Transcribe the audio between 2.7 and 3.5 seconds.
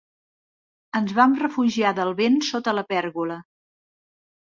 la pèrgola.